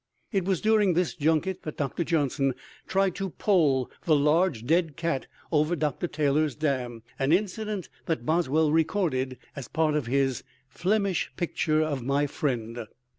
It 0.31 0.45
was 0.45 0.61
during 0.61 0.93
this 0.95 1.13
junket 1.13 1.61
that 1.61 1.77
Dr. 1.77 2.03
Johnson 2.03 2.55
tried 2.87 3.13
to 3.17 3.29
pole 3.29 3.91
the 4.05 4.15
large 4.15 4.65
dead 4.65 4.95
cat 4.97 5.27
over 5.51 5.75
Dr. 5.75 6.07
Taylor's 6.07 6.55
dam, 6.55 7.03
an 7.19 7.31
incident 7.31 7.87
that 8.07 8.25
Boswell 8.25 8.71
recorded 8.71 9.37
as 9.55 9.67
part 9.67 9.93
of 9.93 10.07
his 10.07 10.43
"Flemish 10.67 11.31
picture 11.37 11.83
of 11.83 12.01
my 12.01 12.25
friend." 12.25 12.87